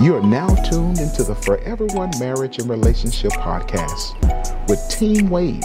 [0.00, 4.16] You are now tuned into the Forever One Marriage and Relationship podcast
[4.66, 5.62] with Team Wade.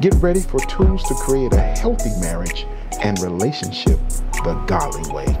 [0.00, 2.66] Get ready for tools to create a healthy marriage
[3.00, 3.98] and relationship
[4.44, 5.34] the golly way.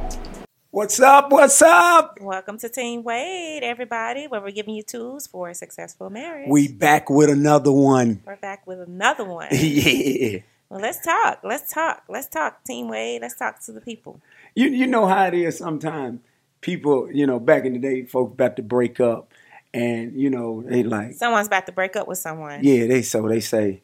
[0.70, 1.30] What's up?
[1.30, 2.16] What's up?
[2.18, 6.48] Welcome to Team Wade, everybody, where we're giving you tools for a successful marriage.
[6.48, 8.22] We back with another one.
[8.24, 9.48] We're back with another one.
[9.52, 10.38] yeah.
[10.70, 11.40] Well, let's talk.
[11.44, 12.04] Let's talk.
[12.08, 13.20] Let's talk, Team Wade.
[13.20, 14.22] Let's talk to the people.
[14.54, 16.20] You you know how it is sometimes.
[16.60, 19.32] People, you know, back in the day, folks about to break up
[19.72, 22.60] and, you know, they like Someone's about to break up with someone.
[22.64, 23.82] Yeah, they so they say,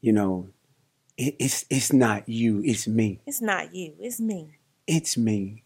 [0.00, 0.48] you know,
[1.16, 3.20] it, it's it's not you, it's me.
[3.26, 3.94] It's not you.
[3.98, 4.56] It's me.
[4.86, 5.62] It's me.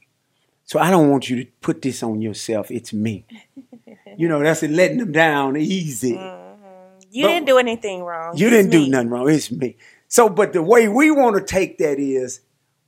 [0.64, 2.70] So I don't want you to put this on yourself.
[2.70, 3.24] It's me.
[4.16, 6.14] you know, that's it, letting them down easy.
[6.14, 6.52] Mm-hmm.
[7.10, 8.36] You But- didn't do anything wrong.
[8.36, 9.30] You It's didn't do nothing wrong.
[9.30, 9.76] It's me.
[10.08, 12.40] So, but the way we want to take that is,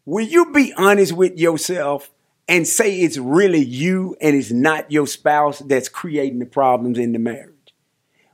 [0.05, 2.10] will you be honest with yourself
[2.48, 7.12] and say it's really you and it's not your spouse that's creating the problems in
[7.12, 7.55] the marriage?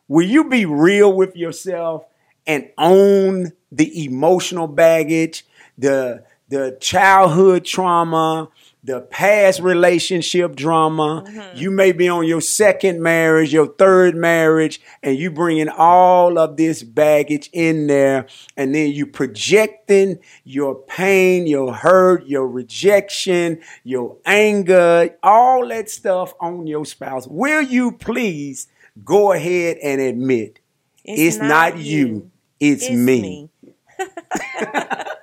[0.08, 2.04] Will you be real with yourself
[2.46, 5.44] and own the emotional baggage,
[5.76, 8.48] the the childhood trauma,
[8.84, 11.24] the past relationship drama?
[11.26, 11.56] Mm-hmm.
[11.56, 16.56] You may be on your second marriage, your third marriage, and you bringing all of
[16.56, 18.26] this baggage in there,
[18.56, 26.34] and then you projecting your pain, your hurt, your rejection, your anger, all that stuff
[26.40, 27.26] on your spouse.
[27.26, 28.68] Will you please
[29.02, 30.60] go ahead and admit
[31.04, 33.50] it's, not, you, it's, It's me.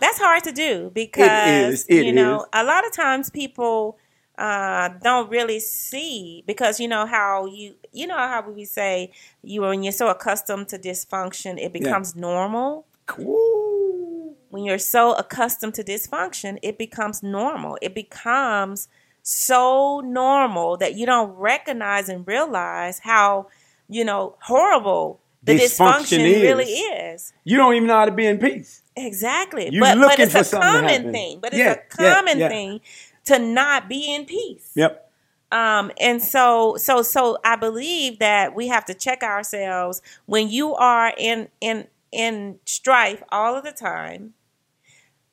[0.00, 1.86] That's hard to do because is.
[1.88, 2.46] It you know is.
[2.52, 3.98] a lot of times people
[4.38, 9.10] uh, don't really see because you know how you you know how we say
[9.42, 12.86] you when you're so accustomed to dysfunction it becomes normal.
[13.18, 14.34] Ooh.
[14.50, 17.78] When you're so accustomed to dysfunction, it becomes normal.
[17.82, 18.88] It becomes
[19.22, 23.48] so normal that you don't recognize and realize how
[23.88, 26.42] you know horrible the Dysfunction dysfunction is.
[26.42, 27.32] really is.
[27.44, 28.82] You don't even know how to be in peace.
[28.96, 29.70] Exactly.
[29.72, 31.40] You but but it's for a something common thing.
[31.40, 32.48] But it's Yeah, a yeah, common yeah.
[32.48, 32.80] thing
[33.26, 34.72] to not be in peace.
[34.74, 35.10] Yep.
[35.52, 40.74] Um and so so so I believe that we have to check ourselves when you
[40.74, 44.34] are in in in strife all of the time.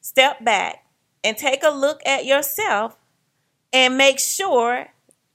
[0.01, 0.85] Step back
[1.23, 2.97] and take a look at yourself
[3.71, 4.87] and make sure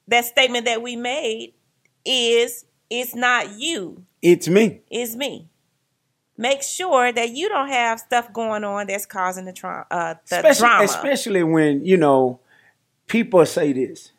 [0.09, 1.55] that statement that we made
[2.05, 4.81] is it's not you It's me.
[4.91, 5.49] It's me.
[6.37, 10.37] Make sure that you don't have stuff going on that's causing the, tra- uh, the
[10.37, 10.85] especially, drama.
[10.85, 12.39] especially when, you know,
[13.09, 14.13] people say this.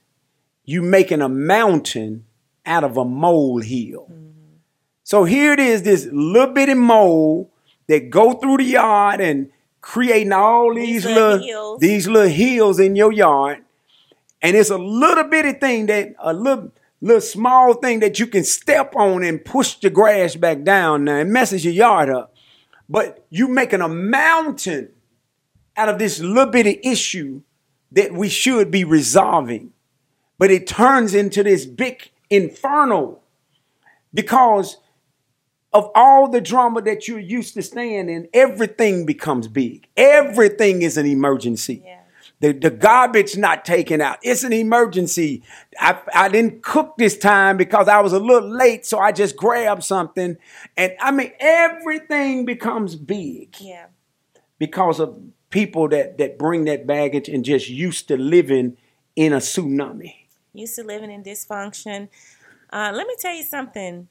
[0.66, 2.26] You making a mountain
[2.66, 4.08] out of a molehill.
[4.12, 4.56] Mm-hmm.
[5.04, 7.52] So here it is, this little bitty mole
[7.88, 9.50] that go through the yard and
[9.82, 11.80] creating all these, These little little hills.
[11.80, 13.64] these little hills in your yard.
[14.42, 18.44] And it's a little bitty thing that a little little small thing that you can
[18.44, 22.34] step on and push the grass back down now and messes your yard up.
[22.88, 24.90] But you making a mountain
[25.78, 27.42] out of this little bitty issue
[27.92, 29.72] that we should be resolving.
[30.38, 33.20] But it turns into this big inferno
[34.14, 34.78] because
[35.72, 39.88] of all the drama that you're used to staying in, everything becomes big.
[39.96, 41.84] Everything is an emergency.
[41.86, 41.99] Yeah.
[42.42, 44.18] The, the garbage not taken out.
[44.22, 45.44] It's an emergency.
[45.78, 49.36] I, I didn't cook this time because I was a little late, so I just
[49.36, 50.38] grabbed something.
[50.78, 53.88] And I mean, everything becomes big yeah.
[54.58, 55.20] because of
[55.50, 58.78] people that, that bring that baggage and just used to living
[59.16, 60.16] in a tsunami.
[60.54, 62.08] Used to living in dysfunction.
[62.72, 64.08] Uh, let me tell you something.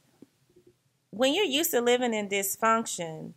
[1.09, 3.33] When you're used to living in dysfunction,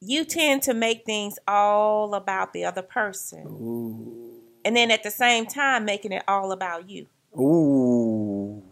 [0.00, 4.42] you tend to make things all about the other person.
[4.64, 7.06] And then at the same time, making it all about you.
[7.38, 8.62] Ooh.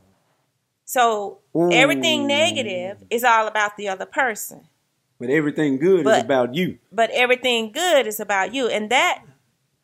[0.84, 1.70] So Ooh.
[1.72, 4.68] everything negative is all about the other person.
[5.18, 6.78] But everything good is about you.
[6.92, 9.22] but everything good is about you and that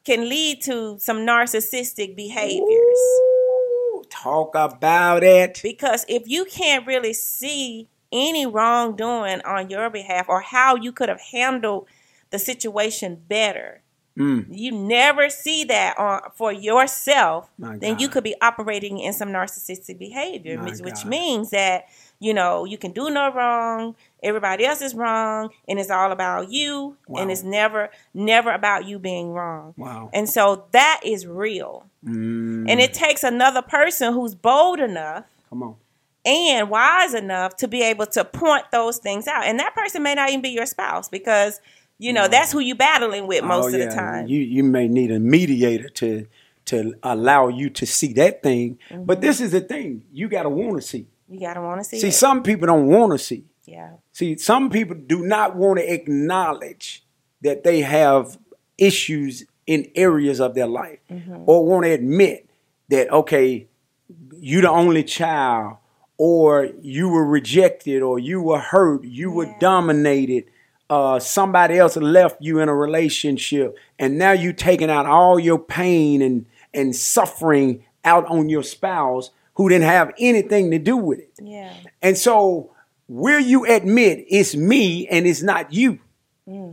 [0.04, 5.60] can lead to some narcissistic behaviors Ooh, talk about it.
[5.62, 11.08] because if you can't really see any wrongdoing on your behalf or how you could
[11.08, 11.86] have handled
[12.30, 13.82] the situation better
[14.18, 14.46] Mm.
[14.50, 17.48] you never see that on, for yourself
[17.78, 21.84] then you could be operating in some narcissistic behavior My which, means that
[22.18, 26.50] you know you can do no wrong everybody else is wrong and it's all about
[26.50, 27.22] you Wow.
[27.22, 30.10] and it's never never about you being wrong Wow.
[30.12, 32.68] and so that is real Mm.
[32.68, 35.76] and it takes another person who's bold enough Come on.
[36.24, 40.14] And wise enough to be able to point those things out and that person may
[40.14, 41.60] not even be your spouse because
[41.98, 44.86] you know that's who you're battling with most Oh, of the time You you may
[44.88, 46.26] need a mediator to
[46.66, 48.78] to allow you to see that thing.
[48.90, 49.04] Mm-hmm.
[49.04, 51.06] But this is the thing you got to want to see.
[51.28, 51.98] You gotta want to see.
[52.00, 52.12] See, it.
[52.12, 53.44] some people don't want to see.
[53.64, 53.92] yeah.
[54.12, 57.04] See, some people do not want to acknowledge
[57.40, 58.38] that they have
[58.78, 60.98] issues in areas of their life
[61.46, 62.48] or want to admit
[62.88, 63.66] that, okay,
[64.38, 65.76] you're the only child
[66.22, 70.44] or you were rejected or you were hurt, you were dominated,
[70.90, 75.58] uh, somebody else left you in a relationship and now you're taking out all your
[75.58, 76.44] pain and,
[76.74, 81.32] and suffering out on your spouse who didn't have anything to do with it.
[81.40, 81.72] Yeah.
[82.02, 82.70] And so,
[83.08, 86.00] will you admit it's me and it's not you?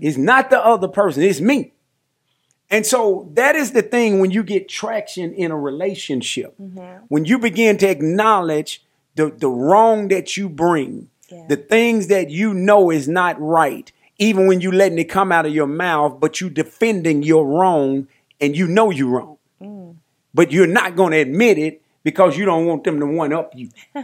[0.01, 1.71] It's not the other person, it's me.
[2.69, 6.53] And so, that is the thing when you get traction in a relationship.
[7.07, 8.83] When you begin to acknowledge
[9.17, 11.45] the, the wrong that you bring, Yeah.
[11.49, 15.45] the things that you know is not right, even when you letting it come out
[15.45, 18.07] of your mouth, but you defending your wrong
[18.39, 19.33] and you know you're wrong.
[20.33, 23.51] But you're not going to admit it because you don't want them to one up
[23.55, 23.69] you.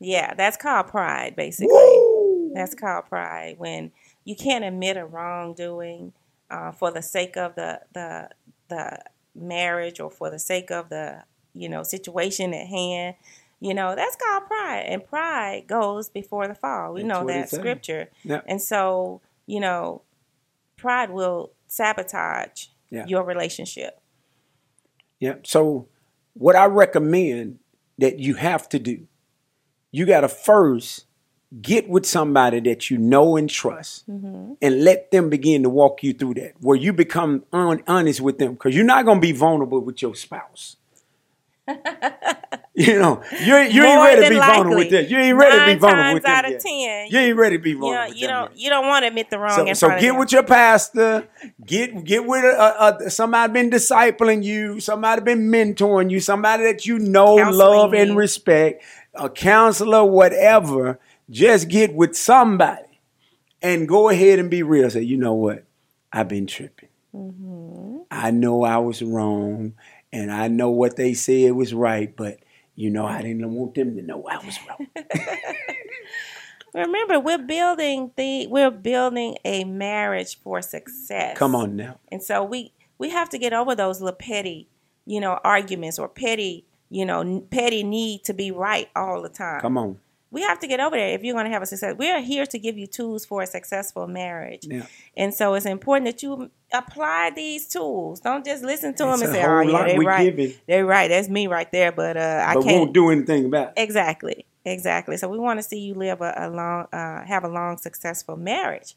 [0.00, 1.68] Yeah, that's called pride, basically.
[1.72, 2.50] Woo!
[2.54, 3.92] That's called pride when
[4.24, 6.12] you can't admit a wrongdoing
[6.50, 8.28] uh, for the sake of the the
[8.68, 8.98] the
[9.34, 11.22] marriage or for the sake of the
[11.54, 13.14] you know situation at hand.
[13.62, 16.94] You know that's called pride, and pride goes before the fall.
[16.94, 18.40] We That's know that scripture, Yeah.
[18.44, 20.02] and so you know
[20.76, 23.06] pride will sabotage Yeah.
[23.06, 24.00] your relationship.
[25.20, 25.36] Yeah.
[25.44, 25.86] So,
[26.34, 27.60] what I recommend
[27.98, 29.06] that you have to do,
[29.92, 31.06] you got to first
[31.60, 34.54] get with somebody that you know and trust mm-hmm.
[34.60, 38.38] and let them begin to walk you through that, where you become un- honest with
[38.38, 40.78] them because you're not going to be vulnerable with your spouse.
[42.86, 45.06] you know, you, ain't- you ain't ready to be vulnerable with them.
[45.08, 46.32] You ain't ready to be vulnerable with them.
[46.32, 46.60] out of yet.
[46.60, 48.58] ten, You ain't ready to be You, vulnerable know, with you don't yet.
[48.60, 49.74] you don't want to admit the wrong.
[49.74, 51.28] So, so get with your pastor.
[51.64, 54.80] Get get with a, a, somebody been discipling you.
[54.80, 56.20] Somebody been mentoring you.
[56.20, 58.82] Somebody that you know, Counseling love, and respect.
[59.14, 60.98] A counselor, whatever.
[61.30, 63.00] Just get with somebody
[63.62, 64.90] and go ahead and be real.
[64.90, 65.64] Say, you know what?
[66.12, 66.88] I've been tripping.
[67.14, 67.98] Mm-hmm.
[68.10, 69.74] I know I was wrong,
[70.12, 72.38] and I know what they said was right, but
[72.74, 74.86] you know I didn't want them to know I was wrong.
[76.74, 81.36] Remember, we're building the we're building a marriage for success.
[81.36, 81.98] Come on now.
[82.10, 84.68] And so we we have to get over those little petty,
[85.04, 89.60] you know, arguments or petty, you know, petty need to be right all the time.
[89.60, 89.98] Come on.
[90.32, 91.94] We have to get over there if you're going to have a success.
[91.96, 94.64] We are here to give you tools for a successful marriage.
[94.68, 94.86] Yeah.
[95.16, 98.18] And so it's important that you apply these tools.
[98.20, 100.58] Don't just listen to It's them and say, "Oh, yeah, they we're right.
[100.66, 101.08] They're right.
[101.08, 102.76] That's me right there." But uh, I But can't.
[102.78, 103.74] won't do anything about it.
[103.76, 105.18] Exactly, exactly.
[105.18, 108.36] So we want to see you live a, a long, uh, have a long, successful
[108.36, 108.96] marriage,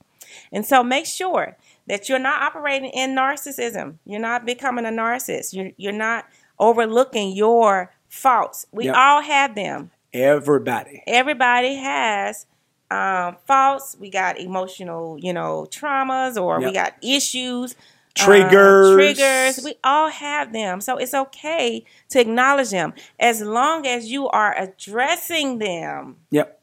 [0.54, 1.58] and so make sure
[1.88, 3.96] that you're not operating in narcissism.
[4.06, 5.54] You're not becoming a narcissist.
[5.54, 6.26] You're you're not
[6.60, 8.66] overlooking your faults.
[8.72, 8.94] We Yeah.
[8.94, 9.92] all have them.
[10.16, 11.04] Everybody.
[11.08, 12.46] Everybody has
[12.90, 13.98] um, faults.
[14.00, 17.74] We got emotional, you know, traumas, or we got issues.
[17.74, 18.94] uh, Triggers.
[18.96, 19.66] triggers.
[19.66, 20.80] We all have them.
[20.80, 26.62] So it's okay to acknowledge them as long as you are addressing them Yep.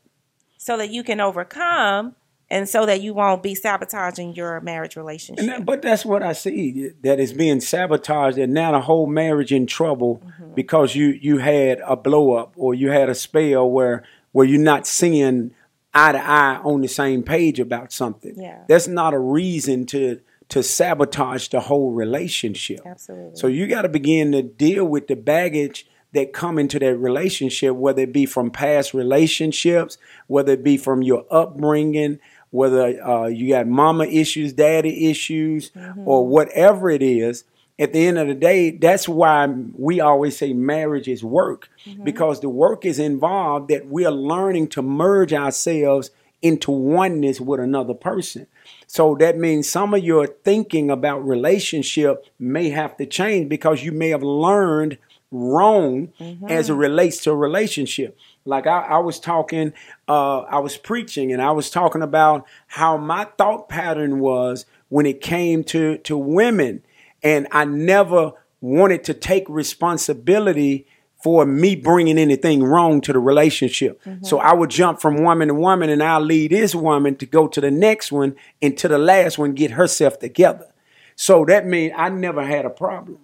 [0.57, 2.15] so that you can overcome
[2.53, 5.47] and so that you won't be sabotaging your marriage relationship.
[5.47, 9.53] That, but that's what I see that is being sabotaged, and now the whole marriage
[9.53, 10.55] in trouble Mm-hmm.
[10.55, 14.61] because you you had a blow up or you had a spell where where you're
[14.61, 15.53] not seeing
[15.95, 18.35] eye to eye on the same page about something.
[18.37, 18.65] Yeah.
[18.69, 22.81] That's not a reason to to sabotage the whole relationship.
[22.85, 23.37] Absolutely.
[23.37, 27.75] So you got to begin to deal with the baggage that come into that relationship,
[27.75, 32.19] whether it be from past relationships, whether it be from your upbringing,
[32.53, 36.07] whether uh, you got mama issues, daddy issues, mm-hmm.
[36.07, 37.45] or whatever it is.
[37.79, 42.05] At the end of the day, that's why we always say marriage is work mm-hmm.
[42.05, 46.11] because the work is involved that we are learning to merge ourselves
[46.43, 48.47] into oneness with another person.
[48.87, 53.93] So that means some of your thinking about relationship may have to change because you
[53.93, 54.99] may have learned
[55.31, 56.47] wrong mm-hmm.
[56.49, 58.19] as it relates to a relationship.
[58.45, 59.73] Like I, I was talking,
[60.09, 65.07] uh, I was preaching and I was talking about how my thought pattern was when
[65.07, 66.83] it came to, to women.
[67.23, 70.87] And I never wanted to take responsibility
[71.23, 74.03] for me bringing anything wrong to the relationship.
[74.23, 77.47] So I would jump from woman to woman and I'll lead this woman to go
[77.47, 80.67] to the next one and to the last one get herself together.
[81.15, 83.19] So that means I never had a problem.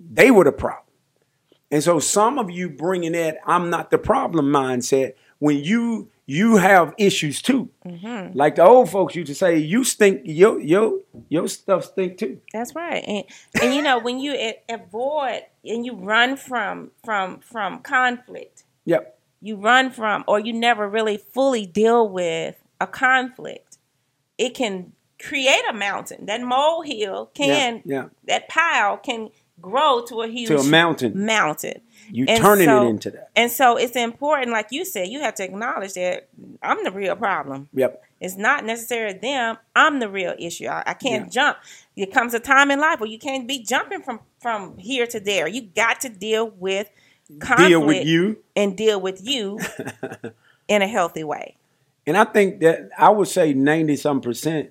[0.00, 0.83] They were the problem.
[1.74, 6.56] And so some of you bringing that I'm not the problem mindset when you you
[6.56, 7.68] have issues too.
[7.84, 8.38] Mm-hmm.
[8.38, 12.40] Like the old folks used to say, you stink, your your your stuff stink too.
[12.52, 13.02] That's right.
[13.04, 13.24] And
[13.60, 19.18] and you know when you avoid and you run from from from conflict, Yep.
[19.40, 23.78] you run from or you never really fully deal with a conflict,
[24.38, 26.26] it can create a mountain.
[26.26, 28.10] That molehill can yeah.
[28.28, 31.24] that pile can grow to a huge To a mountain.
[31.24, 31.80] mountain.
[32.10, 33.30] You And turning so- it into that.
[33.36, 36.28] And so it's important, like you said, you have to acknowledge that
[36.62, 37.68] I'm the real problem.
[37.72, 38.02] Yep.
[38.20, 39.56] It's not necessarily them.
[39.76, 40.66] I'm the real issue.
[40.66, 41.30] I, I can't Yeah.
[41.30, 41.58] jump.
[41.96, 45.20] There comes a time in life where you can't be jumping from from here to
[45.20, 45.46] there.
[45.48, 46.90] You got to deal with
[47.40, 48.38] conflict Deal with you.
[48.54, 49.58] and deal with you
[50.68, 51.56] in a healthy way.
[52.06, 54.70] And I think that I would say 90 some percent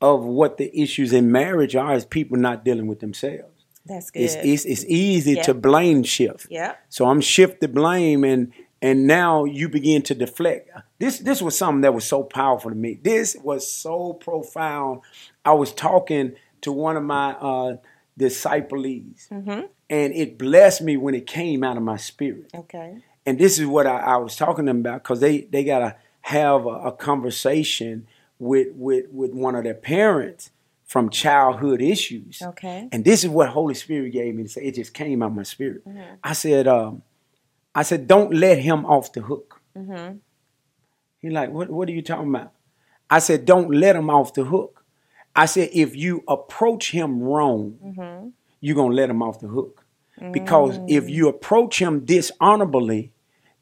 [0.00, 3.59] of what the issues in marriage are is people not dealing with themselves.
[3.90, 4.22] That's good.
[4.22, 6.46] It's, it's, it's easy to blame shift.
[6.50, 6.74] yeah.
[6.88, 10.70] So I'm shift the blame and and now you begin to deflect.
[10.98, 12.98] This this was something that was so powerful to me.
[13.02, 15.02] This was so profound.
[15.44, 16.32] I was talking
[16.62, 17.76] to one of my uh
[18.16, 19.66] disciples Mm-hmm.
[19.88, 22.50] and it blessed me when it came out of my spirit.
[22.54, 22.98] Okay.
[23.26, 25.96] And this is what I, I was talking to them about because they, they gotta
[26.22, 28.06] have a, a conversation
[28.38, 30.50] with, with with one of their parents
[30.90, 32.42] from childhood issues.
[32.42, 32.88] Okay.
[32.90, 34.62] And this is what Holy Spirit gave me to say.
[34.62, 35.86] It just came out of my spirit.
[35.86, 36.14] Mm-hmm.
[36.24, 37.02] I said, um,
[37.72, 39.60] I said, don't let him off the hook.
[39.78, 40.16] Mm-hmm.
[41.20, 42.50] He like, what, what are you talking about?
[43.08, 44.84] I said, don't let him off the hook.
[45.36, 48.28] I said, if you approach him wrong, Mm-hmm.
[48.60, 49.84] you're gonna let him off the hook.
[50.32, 53.12] Because if you approach him dishonorably,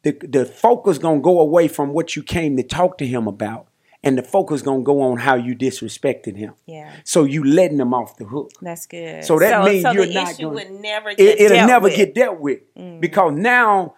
[0.02, 3.68] the the focus gonna go away from what you came to talk to him about,
[4.04, 6.54] and the focus gonna go on how you disrespected him.
[6.66, 6.92] Yeah.
[7.04, 8.52] So you letting him off the hook.
[8.62, 9.24] That's good.
[9.24, 11.68] So that means so you're the not issue gonna- would never get It, it'll dealt
[11.68, 11.92] never with.
[11.92, 11.96] Mm.
[11.96, 12.60] get dealt with
[13.00, 13.94] because now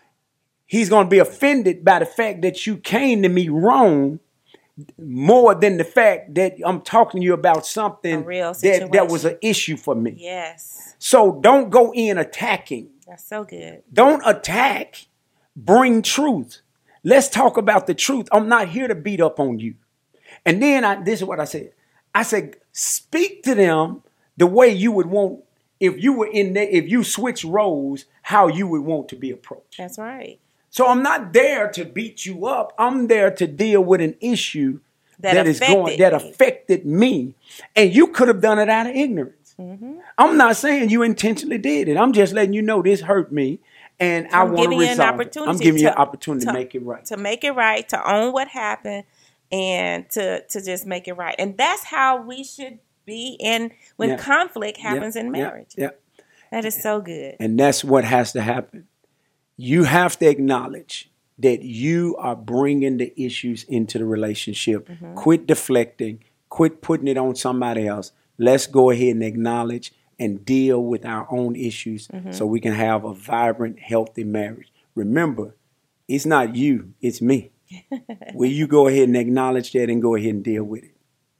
[0.66, 4.20] he's going to be offended by the fact that you came to me wrong
[4.98, 9.24] more than the fact that I'm talking to you about something real that, that was
[9.26, 10.14] an issue for me.
[10.16, 10.94] Yes.
[10.98, 12.88] So don't go in attacking.
[13.06, 13.82] That's so good.
[13.92, 15.06] Don't attack.
[15.56, 16.62] Bring truth.
[17.02, 18.28] Let's talk about the truth.
[18.32, 19.74] I'm not here to beat up on you.
[20.44, 21.72] And then I, this is what I said.
[22.14, 24.02] I said, speak to them
[24.36, 25.44] the way you would want
[25.80, 29.30] if you were in there, if you switch roles, how you would want to be
[29.30, 29.78] approached.
[29.78, 30.38] That's right.
[30.68, 32.74] So I'm not there to beat you up.
[32.78, 34.80] I'm there to deal with an issue
[35.20, 37.34] That that is going that affected me.
[37.74, 39.54] And you could have done it out of ignorance.
[39.58, 39.94] Mm-hmm.
[40.16, 41.96] I'm not saying you intentionally did it.
[41.96, 43.58] I'm just letting you know this hurt me
[43.98, 45.12] and I I'm want to giving you an resolve it.
[45.12, 47.04] I'm opportunity giving you an opportunity to, to- make it right.
[47.06, 49.04] to make it right, to own what happened,
[49.52, 51.34] and to to just make it right.
[51.38, 54.16] And that's how we should be in when Yeah.
[54.16, 55.74] conflict happens Yeah, in yeah, marriage.
[55.76, 55.90] Yeah.
[56.52, 57.36] That is so good.
[57.40, 58.86] And that's what has to happen.
[59.56, 64.88] You have to acknowledge that you are bringing the issues into the relationship.
[64.88, 65.14] Mm-hmm.
[65.14, 68.12] Quit deflecting, quit putting it on somebody else.
[68.38, 72.32] Let's go ahead and acknowledge and deal with our own issues Mm-hmm.
[72.32, 74.72] so we can have a vibrant, healthy marriage.
[74.94, 75.54] Remember,
[76.08, 77.52] it's not you, it's me.
[78.34, 80.94] Will you go ahead and acknowledge that and go ahead and deal with it?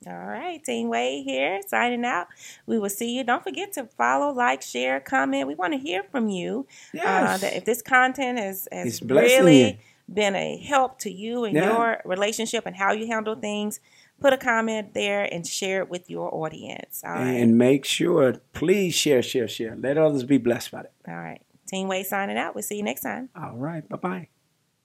[0.07, 2.29] All right, Team Wade here signing out.
[2.67, 3.23] We will see you.
[3.23, 5.47] Don't forget to follow, like, share, comment.
[5.47, 6.67] We want to hear from you.
[6.95, 7.41] Uh, Yes.
[7.43, 9.77] that if this content has, has really you.
[10.13, 11.73] been a help to you in Yeah.
[11.77, 13.79] your relationship and how you handle things,
[14.21, 17.03] put a comment there and share it with your audience.
[17.05, 17.33] All right.
[17.33, 19.77] And make sure, please share, share, share.
[19.77, 20.93] Let others be blessed by it.
[21.09, 21.43] All right.
[21.67, 22.55] Team Wade signing out.
[22.55, 23.29] We'll see you next time.
[23.37, 23.87] All right.
[23.87, 24.29] Bye bye.